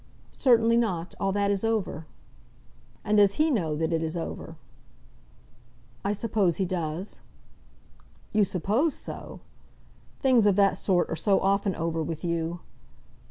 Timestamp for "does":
3.19-3.35, 6.65-7.19